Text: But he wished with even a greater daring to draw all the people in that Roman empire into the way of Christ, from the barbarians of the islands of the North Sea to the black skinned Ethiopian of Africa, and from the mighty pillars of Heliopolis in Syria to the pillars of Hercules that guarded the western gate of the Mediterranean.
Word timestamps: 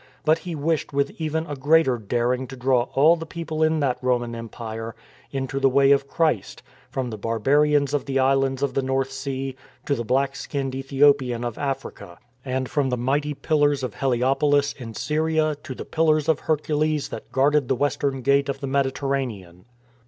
But 0.25 0.39
he 0.39 0.55
wished 0.55 0.93
with 0.93 1.11
even 1.21 1.45
a 1.45 1.55
greater 1.55 1.99
daring 1.99 2.47
to 2.47 2.55
draw 2.55 2.87
all 2.95 3.15
the 3.15 3.25
people 3.27 3.61
in 3.61 3.81
that 3.81 3.99
Roman 4.01 4.33
empire 4.33 4.95
into 5.31 5.59
the 5.59 5.69
way 5.69 5.91
of 5.91 6.07
Christ, 6.07 6.63
from 6.89 7.11
the 7.11 7.19
barbarians 7.19 7.93
of 7.93 8.05
the 8.05 8.17
islands 8.17 8.63
of 8.63 8.73
the 8.73 8.81
North 8.81 9.11
Sea 9.11 9.55
to 9.85 9.93
the 9.93 10.03
black 10.03 10.35
skinned 10.35 10.73
Ethiopian 10.73 11.43
of 11.43 11.55
Africa, 11.59 12.17
and 12.43 12.67
from 12.67 12.89
the 12.89 12.97
mighty 12.97 13.35
pillars 13.35 13.83
of 13.83 13.93
Heliopolis 13.93 14.73
in 14.73 14.95
Syria 14.95 15.55
to 15.61 15.75
the 15.75 15.85
pillars 15.85 16.27
of 16.27 16.39
Hercules 16.39 17.09
that 17.09 17.31
guarded 17.31 17.67
the 17.67 17.75
western 17.75 18.23
gate 18.23 18.49
of 18.49 18.59
the 18.59 18.65
Mediterranean. 18.65 19.65